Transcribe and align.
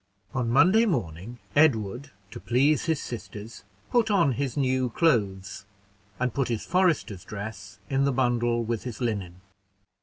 On 0.33 0.49
Monday 0.49 0.87
morning, 0.87 1.37
Edward, 1.55 2.09
to 2.31 2.39
please 2.39 2.85
his 2.85 2.99
sisters, 2.99 3.63
put 3.91 4.09
on 4.09 4.31
his 4.31 4.57
new 4.57 4.89
clothes, 4.89 5.63
and 6.19 6.33
put 6.33 6.47
his 6.47 6.65
forester's 6.65 7.23
dress 7.23 7.77
in 7.87 8.05
the 8.05 8.11
bundle 8.11 8.63
with 8.63 8.81
his 8.83 8.99
linen. 8.99 9.41